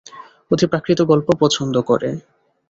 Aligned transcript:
অতিপ্রাকৃত 0.51 0.99
গল্প 1.01 1.27
পছন্দ 1.39 1.75
করে। 1.81 2.09